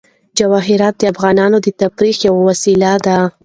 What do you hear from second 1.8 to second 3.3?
تفریح یوه وسیله ده.